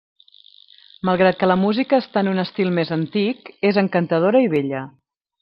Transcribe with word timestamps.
Malgrat 1.09 1.37
que 1.43 1.49
la 1.51 1.57
música 1.63 1.99
està 2.05 2.23
en 2.25 2.31
un 2.31 2.45
estil 2.45 2.73
més 2.79 2.93
antic, 2.97 3.53
és 3.71 3.79
encantadora 3.83 4.43
i 4.49 4.53
bella. 4.57 4.83